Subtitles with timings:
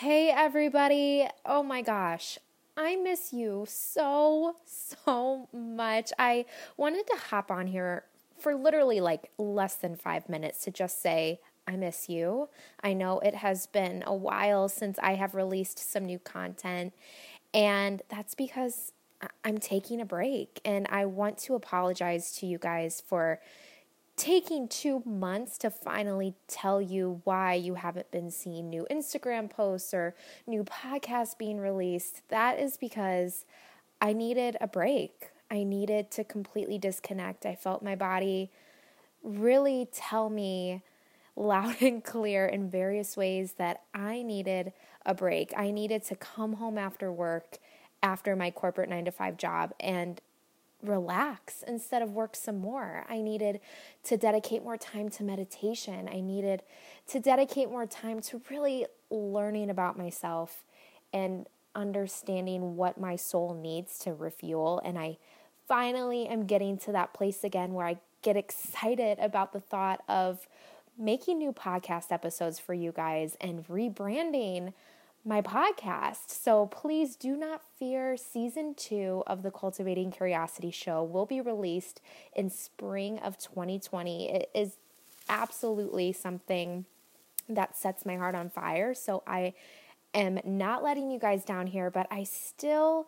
[0.00, 1.28] Hey, everybody.
[1.44, 2.38] Oh my gosh.
[2.74, 6.10] I miss you so, so much.
[6.18, 6.46] I
[6.78, 8.04] wanted to hop on here
[8.38, 12.48] for literally like less than five minutes to just say, I miss you.
[12.82, 16.94] I know it has been a while since I have released some new content,
[17.52, 18.94] and that's because
[19.44, 20.62] I'm taking a break.
[20.64, 23.38] And I want to apologize to you guys for
[24.16, 29.94] taking two months to finally tell you why you haven't been seeing new Instagram posts
[29.94, 30.14] or
[30.46, 33.44] new podcasts being released, that is because
[34.00, 35.30] I needed a break.
[35.50, 37.44] I needed to completely disconnect.
[37.44, 38.50] I felt my body
[39.22, 40.82] really tell me
[41.36, 44.72] loud and clear in various ways that I needed
[45.04, 45.52] a break.
[45.56, 47.58] I needed to come home after work,
[48.02, 50.20] after my corporate nine to five job, and
[50.82, 53.04] relax instead of work some more.
[53.08, 53.60] I needed
[54.04, 56.08] to dedicate more time to meditation.
[56.12, 56.62] I needed
[57.08, 60.64] to dedicate more time to really learning about myself
[61.12, 64.80] and understanding what my soul needs to refuel.
[64.84, 65.18] And I
[65.68, 70.46] finally am getting to that place again where I get excited about the thought of
[70.98, 74.72] making new podcast episodes for you guys and rebranding
[75.24, 76.30] my podcast.
[76.30, 78.16] So please do not fear.
[78.16, 82.00] Season two of the Cultivating Curiosity show will be released
[82.34, 84.30] in spring of 2020.
[84.30, 84.76] It is
[85.28, 86.86] absolutely something
[87.48, 88.94] that sets my heart on fire.
[88.94, 89.54] So I
[90.14, 93.06] am not letting you guys down here, but I still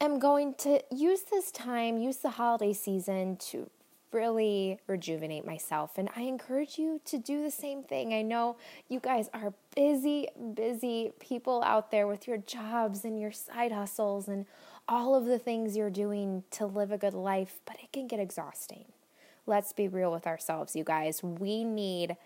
[0.00, 3.70] am going to use this time, use the holiday season to
[4.12, 5.98] really rejuvenate myself.
[5.98, 8.12] And I encourage you to do the same thing.
[8.12, 8.56] I know
[8.88, 14.28] you guys are busy, busy people out there with your jobs and your side hustles
[14.28, 14.46] and
[14.88, 18.20] all of the things you're doing to live a good life, but it can get
[18.20, 18.84] exhausting.
[19.46, 21.22] Let's be real with ourselves, you guys.
[21.22, 22.16] We need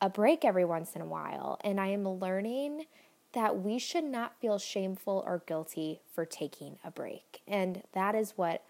[0.00, 1.58] a break every once in a while.
[1.62, 2.86] And I am learning
[3.32, 7.40] that we should not feel shameful or guilty for taking a break.
[7.46, 8.62] And that is what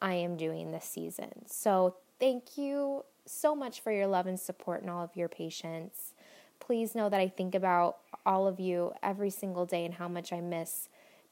[0.00, 1.46] I am doing this season.
[1.46, 6.14] So, thank you so much for your love and support and all of your patience.
[6.60, 10.32] Please know that I think about all of you every single day and how much
[10.32, 10.88] I miss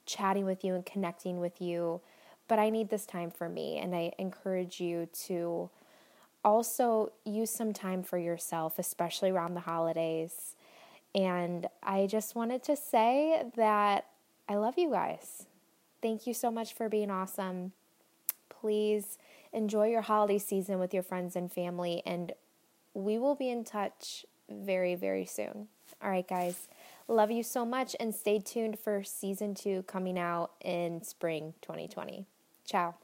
[0.07, 2.01] chatting with you and connecting with you.
[2.47, 5.71] But I need this time for me, and I encourage you to
[6.45, 10.55] also use some time for yourself, especially around the holidays.
[11.15, 14.07] And I just wanted to say that
[14.47, 15.47] I love you guys.
[16.03, 17.73] Thank you so much for being awesome
[18.65, 19.19] please
[19.53, 22.33] enjoy your holiday season with your friends and family, and
[22.95, 25.69] we will be in touch very, very soon.
[26.03, 26.67] All right, guys.
[27.07, 32.25] Love you so much, and stay tuned for season two coming out in spring 2020.
[32.65, 32.95] Ciao.